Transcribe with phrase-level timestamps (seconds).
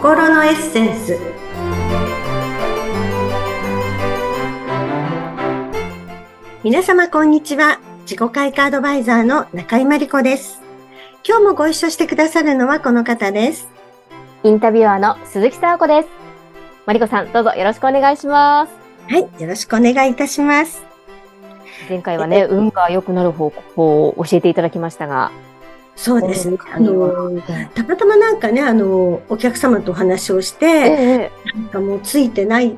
[0.00, 1.18] 心のエッセンス。
[6.64, 7.80] 皆様こんにちは。
[8.04, 10.62] 自己開花アドバイザーの中井真理子です。
[11.22, 13.68] 今日もご一緒してくださるのはこの方です。
[14.42, 16.08] インタビュアーの鈴木沙子です。
[16.86, 18.72] 真理子さんどうぞよろしくお願いします。
[19.06, 20.82] はいよろしくお願いいたします。
[21.90, 25.30] 前回はね運が良くなる方法を教えていただきましたが
[25.96, 26.50] そうです。
[26.50, 26.58] ね。
[26.72, 27.40] あの、
[27.74, 32.76] たまたまなんかね、あの、お客様とお話をして、ええ、なんかもうついてない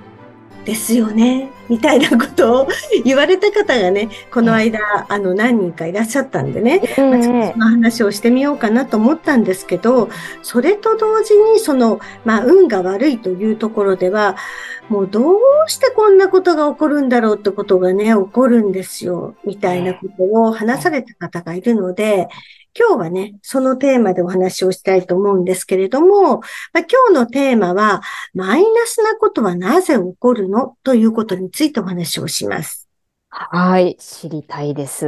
[0.64, 2.68] ですよね、みたいなことを
[3.04, 4.78] 言われた方がね、この間、
[5.08, 10.08] あの、何人かいらっしゃったんでね、えまあ、その話をしてみようかなと思ったんですけど、
[10.42, 14.36] それと同時に、その、まあ、運が悪いというところでは、
[14.88, 22.28] もうどうしてこんなことが起こるんだろうってことがね、起こるんですよ、みたいなことを話された方がいるので、
[22.78, 28.02] 今日はね、そのテーマでお話をしたいと思うんですけれども、まあ、今日のテーマは、
[28.34, 32.88] マイナスなことはなぜ起こるのということについてお話をします。
[33.28, 35.06] はい、知りたいです。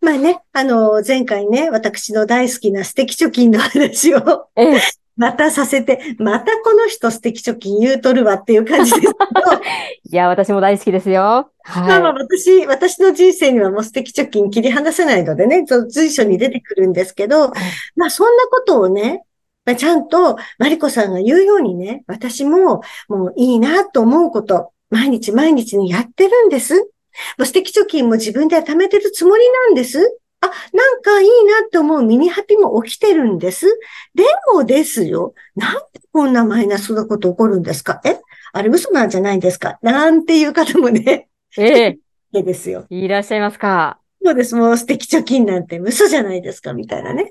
[0.00, 4.80] まあね、あの、前回ね、私の大好きな素敵貯金の話を、ええ、
[5.20, 9.12] またさせて、またこの人素敵貯金言うとるわっていう感じですけど。
[10.10, 11.50] いや、私も大好きですよ。
[11.62, 11.88] はい。
[11.88, 17.52] まあまあ私、私の人生にはもう素敵貯金切り離せないのでね、随所に出てくるんですけど、
[17.96, 19.24] まあそんなことをね、
[19.66, 26.76] まあ、ちゃんとマリコさんが言うようにね、私ももういいなと思うこと、毎日毎日にやってるんです。
[26.76, 30.18] もう素敵貯金も自分では貯めてるつもりなんです。
[30.42, 33.66] あ、なんかいいなって思うミニハピも起きてるんです。
[34.14, 34.24] で
[34.54, 35.34] もですよ。
[35.54, 38.00] なんでこんなマイナスなこと起こるんですか？
[38.04, 38.20] え？
[38.52, 39.78] あれ嘘なんじゃないんですか？
[39.82, 41.28] なんていう方もね。
[41.58, 41.98] え
[42.32, 42.42] え。
[42.42, 42.86] ですよ。
[42.90, 43.98] いらっしゃいますか？
[44.24, 44.54] そうです。
[44.54, 47.28] もう素敵貯金なんて嘘じゃないですかみたいなね。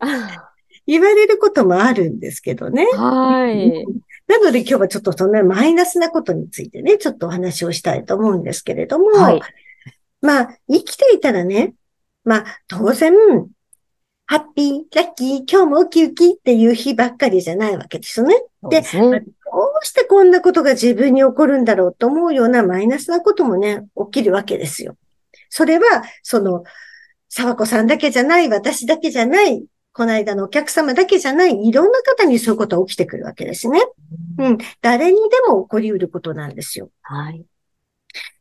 [0.85, 2.85] 言われることもあるんですけどね。
[2.93, 3.85] はい。
[4.27, 9.41] なので今日はちょっとそんなマイナスなことについてね、ちょっとお話をしたいと思うんですけれども、はい、
[10.21, 11.73] まあ、生きていたらね、
[12.23, 13.13] まあ、当然、
[14.25, 18.35] ハッピー、ラッキー、今日もウキウキっていう日ばっかりじゃないわけですよね。
[18.69, 19.19] で、ね、ど
[19.81, 24.97] うしてこんなことが自分に起こるんだろうと思うようなマイナスなこともね、起きるわけですよ。
[25.49, 26.63] それは、その、
[27.29, 33.81] 沢子さんだけじゃない、私だけじゃない、この間のお客様だけじゃない、いろんな方にそういうことが起きてくるわけですね。
[34.37, 34.57] うん。
[34.81, 36.91] 誰にでも起こり得ることなんですよ。
[37.01, 37.43] はい。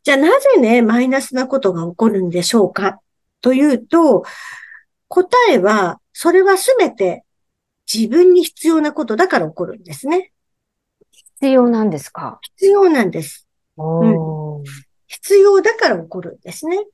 [0.04, 3.00] じゃあなぜね、マイナスなことが起こるんでしょうか？
[3.40, 4.24] というと、
[5.08, 7.24] 答えは、それはすべて
[7.92, 10.32] 自分に必要なことだから起こるんですね。
[11.10, 12.40] 必要なんですか？
[12.56, 13.46] 必要なんです。
[13.76, 14.64] うん、
[15.06, 16.84] 必要だから起こるんですね。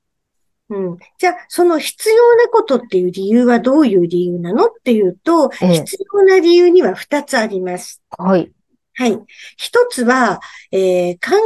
[0.69, 0.99] うん。
[1.19, 8.03] じゃあ、その必要なことっていう理由はどういう理由なのっていうと、ええ、必要な理由には二つあります。
[8.19, 8.53] はい。
[8.95, 9.19] はい。
[9.57, 10.41] 一つは、
[10.71, 11.37] えー、考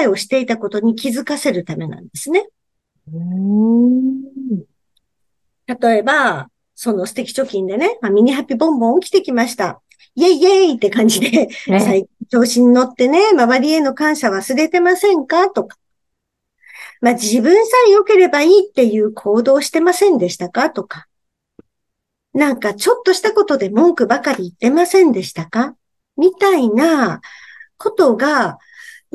[0.00, 2.48] 違いをしていたことに気づかせるためなんですね。
[5.66, 9.80] 例えば、その素敵貯金でね、まあ、ミニハッピーボンボン起きてきました。
[10.14, 15.48] イェイイェイって感じで、ね、調子に乗ってね、周りへの感謝忘れてませんか？
[15.50, 15.76] とか。
[17.00, 20.70] まあ、自分さえ良ければいいっていう行動してませんでしたか？
[20.70, 21.06] とか。
[22.32, 25.74] なんかちょっとしたことで文句ばかり言ってませんでしたか？
[26.16, 27.20] みたいな
[27.78, 28.58] ことが、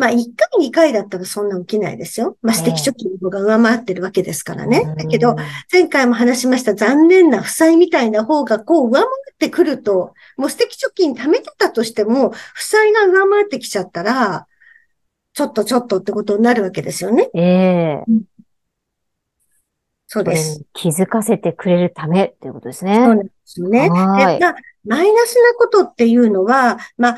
[0.01, 2.35] まあ、1回、2回だったらそんな起きないですよ。
[2.41, 4.95] まあ、素敵貯金の方が上回ってるわけですからね。
[4.97, 5.35] だけど、
[5.71, 14.47] 前回も話しました残念な負債みたいな方がこう上回ってくると、もう素敵貯金貯めてたとしても、負債が上回ってきちゃったら、
[15.33, 17.29] ちょっとちょっとってことになるわけですよね。
[17.35, 18.21] ええー、
[20.07, 20.63] そうです。
[20.73, 22.95] 気づかせてくれるためっていうことですね。
[22.95, 23.87] そうなんですよね。
[23.87, 24.39] はい。
[24.83, 27.17] マイナスなことっていうのは、まあ、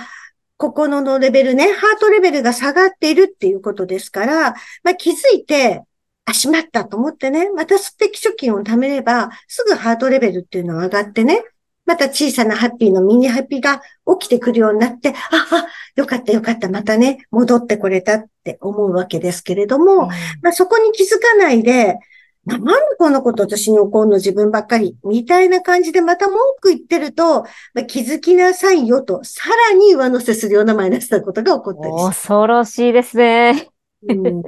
[0.58, 4.52] 心のレベルね、ハートレベルが下がっているっていうことですから、
[4.84, 5.82] まあ、気づいて、
[6.26, 11.44] あ、しまったと思ってね、また素敵貯金を貯めれば、すぐハートレベルっていうのが上がってね、
[11.86, 13.82] また小さなハッピーのミニハッピーが
[14.18, 20.10] 起きてくるようになって、あ、あ、よかったよかった、またね、戻ってこれたって思うわけですけれども、うん、
[20.42, 21.98] まあ、そこに気づかないで、
[22.46, 24.98] なんでこんなこと私に起こるの自分ばっかり？
[25.06, 27.44] みたいな感じでまた文句言ってると、
[27.74, 33.70] まあ、気づきなさいよと、さらに上乗せするようなマイナスなことが起こったり恐ろしいですね。
[34.10, 34.42] うん、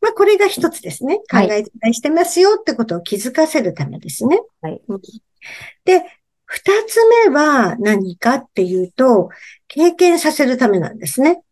[0.00, 1.18] まあ、これが一つですね。
[1.30, 4.40] 考えてしてますよってことを気づかせるためですね。
[4.62, 4.80] はい。
[5.84, 6.04] で、
[6.46, 9.28] 二つ目は何かっていうと、
[9.66, 11.42] 経験させるためなんですね。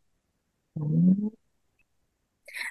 [0.77, 1.31] うん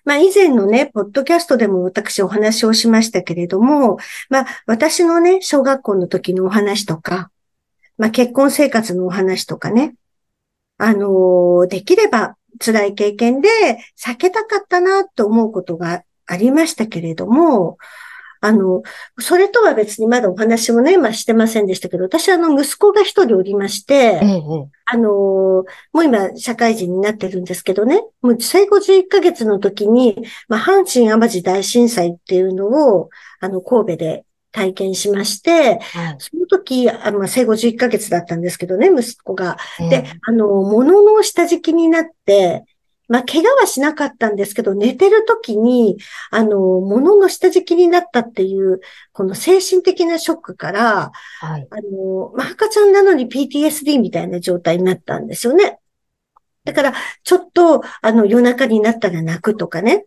[0.06, 3.98] まあ以前のね、ポッドキャストでも私お話をしましたけれども、
[4.30, 7.32] まあ私のね、小学校の時のお話とか、
[7.98, 9.96] まあ結婚生活のお話とかね、
[10.78, 13.50] あの、できれば辛い経験で
[13.98, 17.78] 避けたかったなと思うことがありましたけれども、
[18.46, 18.84] あの、
[19.20, 24.42] それとは別にまだお話もね、まあしてませんでしたけど、私あの、息子が一人おりまして、ええ、
[24.86, 33.10] あの、もう今、社会人になってるんですけどね、もう生後11ヶ月の時に、まあ、阪神淡路大震災っていうのを、
[33.40, 39.58] あの、神戸で体験しまして、はい、その時、あの、生後11ヶ月だったんですけどね、息子が。
[39.90, 42.64] で、あの、物の下敷きになって、
[43.08, 45.98] まあ、怪我はしなかったんですけど、寝てる時に、
[46.32, 48.82] あの、物の下敷きになったっていう、
[49.14, 55.80] この精神的なショックから、はい、あの、まあ、赤ちゃんなのに PTSD みたいな状態になったんですよね。
[56.64, 56.94] だから、
[57.24, 60.06] ちょっと、あの、夜中になったら泣くとかね。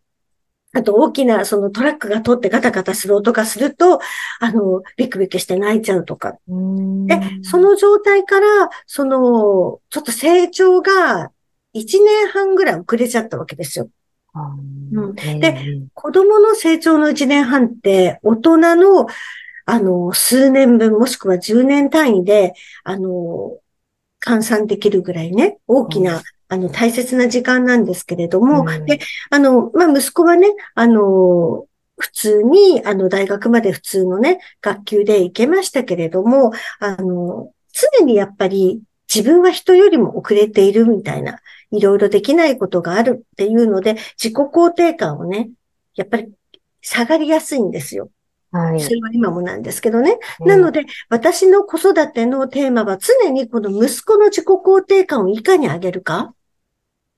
[0.74, 4.00] あと、大きな、そのトラックが通ってガタガタする音がすると、
[4.40, 6.32] あの、ビクビクして泣いちゃうとか。
[6.46, 8.46] で、その状態から、
[8.86, 11.30] その、ちょっと成長が
[11.74, 13.88] 1年半ぐらい遅れちゃったわけですよ。
[14.92, 19.06] うん、で、子供の成長の1年半って、大人の、
[19.66, 22.54] あの、数年分、もしくは10年単位で、
[22.84, 23.58] あの、
[24.24, 29.00] 換算できるぐらいね、大きな、あの、大切な時間なんですけれども、うん、で、
[29.30, 31.66] あの、まあ、息子はね、あの、
[31.98, 38.80] 普通に、あの、大学まで普通のね、学級で行けましたけれども、あの、常にやっぱり
[39.12, 41.40] 自分は人よりも遅れているみたいな、
[41.70, 45.50] いろいろできないことがあるっていうので、自己肯定感をね、
[45.94, 46.32] やっぱり
[46.80, 48.10] 下がりやすいんですよ。
[48.50, 48.80] はい。
[48.80, 50.18] それは今もなんですけどね。
[50.40, 56.34] なので、私の子育てのテーマは常にこの息子の自己肯定感をいかに上げるかっ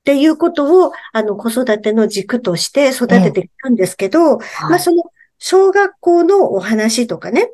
[0.03, 4.39] ていうことを、あの、子育ての軸として育ててきたんですけど、
[4.69, 5.03] まあ、その、
[5.37, 7.49] 小学校のお話とかね、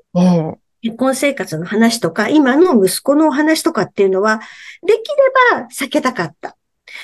[0.81, 4.39] 結婚生活の話とか、今の息子のお話とかっていうのは、
[4.85, 4.97] でき
[5.53, 6.56] れば避けたかった。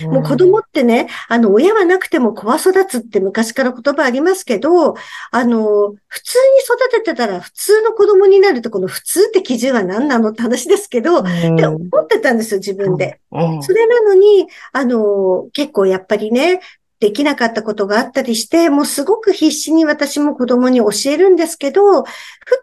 [0.02, 4.96] もう子供ってね、あの、親はなくても子は育つって昔から言葉ありますけど、
[5.32, 11.24] あの、普通に育ててたら普通の子供になると、この普通って基準は何なのって話ですけど、っ
[11.56, 13.20] て思ってたんですよ、自分で。
[13.62, 16.62] それなのに、あの、結構やっぱりね、
[17.04, 22.10] できなかったことがあったりして、もうすごく必死に私も子供に教えるんですけど、ふっ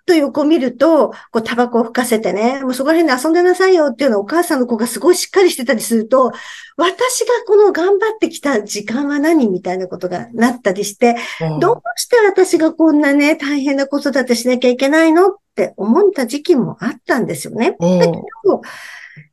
[0.06, 6.32] と横見ると、こうタバコを吹かせてね、もうそこら辺で遊んでなさいよっていうのをお母さんの子がすごいしっかりしてたりすると、
[6.78, 17.76] 私がこの頑張ってきた時間は何みたいなことがなったりして、うん、どうして私がこんなね、大変な子育てしなきゃいけないのって思った時期もあったんですよね。
[17.78, 18.62] うん、だけど、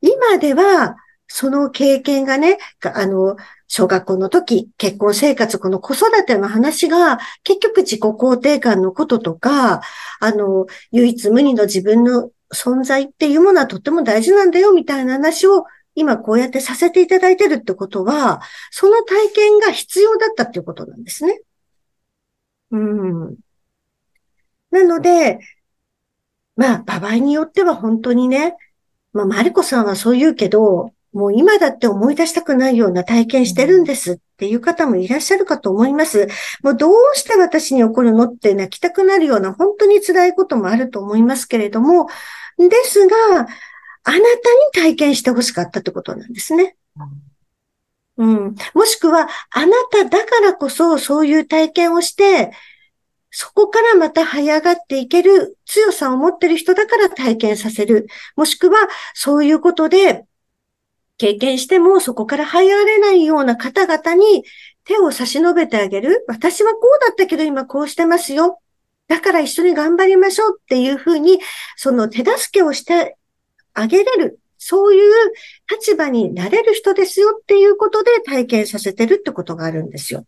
[0.01, 3.36] 今では、その経験がね、あの、
[3.68, 9.81] 小学校の時、結婚生活、この子育ての話が、結局自己肯定感のこととか、
[10.19, 15.66] あの、唯一無二の自分の存在っていうものはとっても大事なんだよ、みたいな話を
[15.96, 18.42] 今こうやってさせていただいてるってことは、
[18.72, 21.42] その体験が必要だったっていうことなんですね。
[22.72, 23.36] うん。
[24.72, 25.40] なので、
[26.56, 28.56] まあ、場合によっては本当にね、
[29.14, 36.28] まあ、マリコさんはそう言うけど、もう今だって思い出したくないような体験してるんですっていう方もいらっしゃるかと思います。
[36.62, 42.08] もうどうして私に起こるのって泣きたくなるような本当に辛いこともあると思いますけれども、
[42.60, 43.16] ですが、
[44.04, 44.21] あなたに
[44.76, 46.78] 体験してほしかったってことなんですね。
[48.18, 48.56] うん。
[48.76, 52.52] もしくは、あなただからこそそういう体験をして、
[53.31, 58.06] そこからまた這い上がっていける強さを持ってる人だから体験させる。
[58.36, 58.78] もしくは、
[59.16, 60.27] そういうことで
[61.18, 64.44] 経験してもそこから這い上がれないような方々に
[64.83, 66.26] 手を差し伸べてあげる。
[66.28, 68.59] 私はこうだったけど今こうしてますよ。
[69.07, 71.40] だから一緒に頑張りましょうっていうふうに、
[71.76, 73.18] その手助けをして
[73.74, 74.40] あげれる。
[74.57, 75.14] そういう
[75.69, 80.26] 立場になれる人ですよっていうことで体験させてるってことがあるんですよ。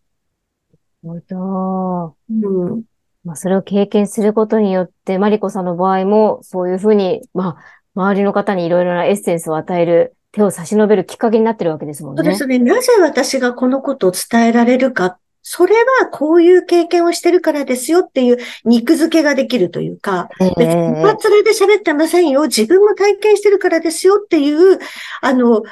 [1.02, 2.16] なるほど。
[2.30, 2.82] うん。
[3.24, 12.22] まあ、それを経験することによって、マリコさんの場合も、そういうふうに、まあ、周りの方にいろいろなエッセンスを与える手を差し伸べるきっかけになってるわけですもんね。
[12.22, 12.58] そうですね。
[12.58, 15.18] なぜ私がこのことを伝えられるか。
[15.42, 22.42] それはこういう経験をしてるからですよっていう肉付けができるというか、えー、別に一発で喋ってませんよ。
[22.42, 24.78] 自分も体験してるからですよっていう、
[25.22, 25.62] あの、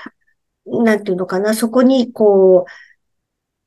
[0.67, 2.71] なんていうのかな、そこにこう、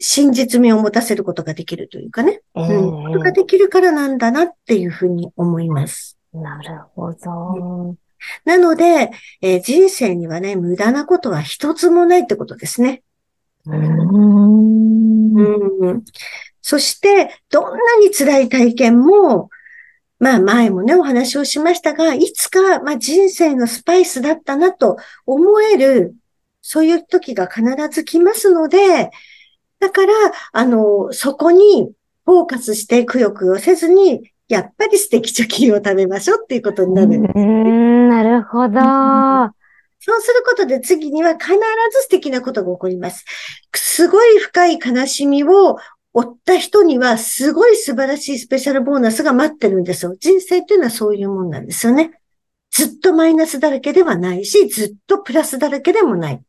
[0.04, 2.42] 真実味を持たせることができるというかね。
[2.56, 3.14] えー、うん。
[3.14, 6.18] ことができるからなんだなっていうふうに思います。
[6.34, 7.96] なるほど。
[8.46, 9.12] なので、
[9.42, 13.04] えー、人生にはね、無駄なことは一つもないってことですね。
[13.66, 16.04] うんうん
[16.62, 19.50] そして、どんなに辛い体験も、
[20.20, 26.16] まあ前もね、お話をしましたが、いつか、まあ人生のスパイスだったなと思える
[26.62, 29.10] そういう時が必ず来ますので、
[29.80, 30.14] だから、
[30.54, 31.92] あの、そこに
[32.26, 37.34] フォーカスしてくよくよせずに、やっぱり素敵貯金を食べましょうっていうことになるんです、ね。
[37.36, 38.82] うん、なるほど。
[40.04, 41.58] そうすることで次には必ず
[42.02, 43.24] 素敵なことが起こります。
[43.74, 45.78] すごい深い悲しみを
[46.14, 50.16] 負った人にはすごい素晴らしいスペシャルボーナスが待ってるんですよ。
[50.20, 52.12] 人生っていうのはそういうもんなんですよね。
[52.72, 56.42] ずっとマイナスだらけではないし、ずっとプラスだらけでもない。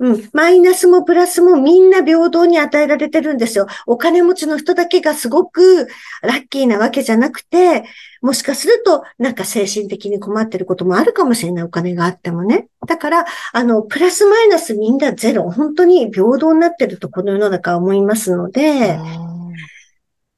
[0.00, 0.30] うん。
[0.32, 3.66] マイナスもプラスもみんな平等に与えられてるんですよ。
[3.86, 5.88] お金持ちの人だけがすごく
[6.22, 7.84] ラッキーなわけじゃなくて、
[8.22, 11.64] もしかするとなんか精神的に困ってることもあるかもしれない。
[11.64, 12.68] お金があってもね。
[12.86, 15.50] だから、あの、プラスマイナスみんなゼロ。
[15.50, 18.98] 本当に平等になってるとこの世の中は思いますので、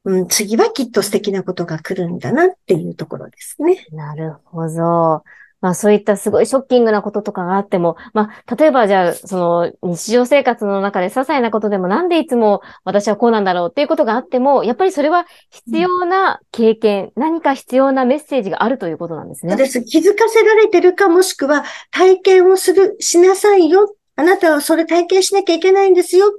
[0.05, 3.87] うん、次はきっと素敵なことが来るんだなっていうところですね。
[3.93, 5.23] なるほど。
[5.63, 19.53] まあそういったすごいショッキングなこととかがあっても、まあ例えばじゃあその日常生活の中で些細なことでもなんでいつも私はこうなんだろうっていうことがあっても、やっぱりそれは必要な経験、うん、何か必要なメッセージがあるということなんですね。
[19.53, 19.83] そうです。
[19.85, 23.95] 気づかせられてるかもしくは体験をする、しなさいよ。
[24.17, 26.33] あなたはそれ体験しなきゃいけないんですよ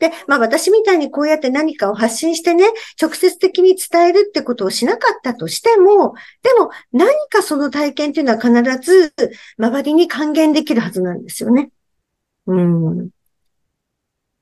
[0.00, 2.64] で、まあ私みたいにこうやって何かを発信してね、
[3.00, 8.52] 直接的に伝えるってことをしなかったとしても、でも何かその体験っていうのは必
[8.82, 9.14] ず
[9.58, 11.70] 周りに還元できるはずなんですよね。
[12.46, 13.10] うん。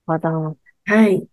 [0.07, 0.31] まだ。
[0.31, 1.27] はい。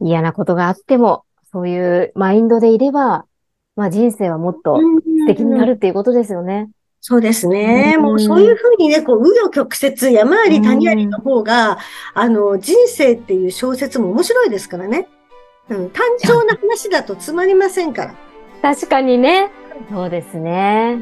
[0.00, 3.26] 嫌なことがあっても、そういうマインドでいれば、
[3.76, 6.70] まあ人生はもっと素敵になるっていうことですよね。
[7.04, 7.96] そうですね。
[7.98, 11.78] もうそういうふうにね、こう、紆余曲折、山あり谷ありの方が、
[12.14, 15.08] あの、人生っていう小説も面白いですからね。
[15.68, 18.14] うん、単調な話だとつまりませんから。
[18.62, 19.50] 確かにね。
[19.90, 20.98] そうですね。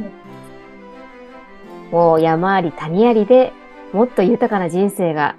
[1.93, 3.53] もう山あり谷ありで
[3.93, 5.35] もっと豊かな人生が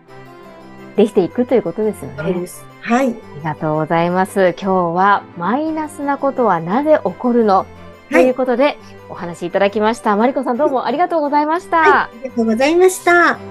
[0.95, 2.45] できていくということですよね。
[2.81, 3.07] はい。
[3.07, 4.53] ありがとうございます。
[4.61, 7.65] 今日はマイナスなことはなぜ起こるの？
[8.11, 8.77] ということで、
[9.09, 10.15] お話いただきました。
[10.15, 11.77] マリコさんどうもありがとうございました。
[11.77, 13.50] はい、ありがとうございました。